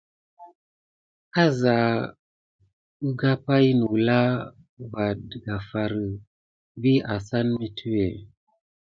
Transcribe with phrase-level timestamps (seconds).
[1.43, 1.75] Asa
[2.99, 4.19] kuka pay nulà
[4.91, 8.07] va tedafar winaga vi asane mituwé.